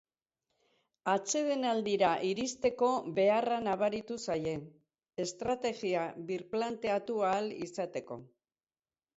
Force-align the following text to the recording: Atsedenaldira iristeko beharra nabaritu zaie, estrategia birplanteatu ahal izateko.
Atsedenaldira 1.11 2.13
iristeko 2.29 2.89
beharra 3.19 3.59
nabaritu 3.67 4.19
zaie, 4.29 4.55
estrategia 5.27 6.07
birplanteatu 6.31 7.23
ahal 7.29 7.53
izateko. 7.69 8.23